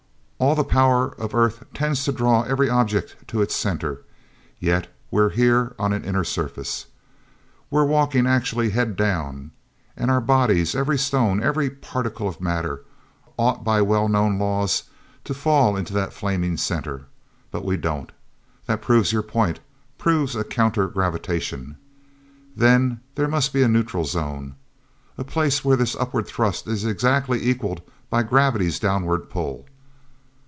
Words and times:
"All 0.43 0.55
the 0.55 0.63
power 0.63 1.09
of 1.19 1.35
earth 1.35 1.63
tends 1.71 2.03
to 2.05 2.11
draw 2.11 2.41
every 2.41 2.67
object 2.67 3.15
to 3.27 3.43
its 3.43 3.55
center, 3.55 4.01
yet 4.59 4.87
we're 5.11 5.29
here 5.29 5.75
on 5.77 5.93
an 5.93 6.03
inner 6.03 6.23
surface. 6.23 6.87
We're 7.69 7.85
walking 7.85 8.25
actually 8.25 8.71
head 8.71 8.95
down. 8.95 9.51
And 9.95 10.09
our 10.09 10.19
bodies, 10.19 10.73
every 10.73 10.97
stone, 10.97 11.43
every 11.43 11.69
particle 11.69 12.27
of 12.27 12.41
matter, 12.41 12.83
ought 13.37 13.63
by 13.63 13.83
well 13.83 14.09
known 14.09 14.39
laws 14.39 14.85
to 15.25 15.35
fall 15.35 15.77
into 15.77 15.93
that 15.93 16.11
flaming 16.11 16.57
center. 16.57 17.05
But 17.51 17.63
we 17.63 17.77
don't! 17.77 18.11
That 18.65 18.81
proves 18.81 19.13
your 19.13 19.21
point—proves 19.21 20.35
a 20.35 20.43
counter 20.43 20.87
gravitation. 20.87 21.77
Then 22.55 23.01
there 23.13 23.27
must 23.27 23.53
be 23.53 23.61
a 23.61 23.67
neutral 23.67 24.05
zone. 24.05 24.55
A 25.19 25.23
place 25.23 25.63
where 25.63 25.77
this 25.77 25.95
upward 25.97 26.25
thrust 26.25 26.67
is 26.67 26.83
exactly 26.83 27.47
equalled 27.47 27.83
by 28.09 28.23
gravity's 28.23 28.79
downward 28.79 29.29
pull. 29.29 29.67